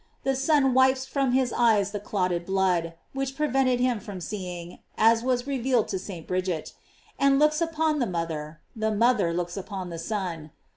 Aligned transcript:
The 0.23 0.35
Son 0.35 0.73
wipes 0.73 1.05
from 1.05 1.33
his 1.33 1.53
eyes 1.53 1.91
the 1.91 1.99
clotted 1.99 2.43
blood, 2.47 2.95
which 3.13 3.35
prevented 3.35 3.79
him 3.79 3.99
from 3.99 4.19
seeing 4.19 4.79
(as 4.97 5.21
was 5.21 5.45
revealed 5.45 5.89
to 5.89 5.99
St. 5.99 6.25
Bridget), 6.25 6.73
and 7.19 7.37
looks 7.37 7.61
upon 7.61 7.99
the 7.99 8.07
mother; 8.07 8.61
the 8.75 8.89
mother 8.89 9.31
looks 9.31 9.57
upon 9.57 9.91
the 9.91 9.99
Son. 9.99 10.49